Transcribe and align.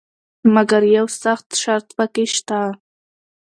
مګر 0.53 0.81
یو 0.97 1.05
سخت 1.23 1.47
شرط 1.61 1.87
پکې 1.97 2.25
شته. 2.35 2.59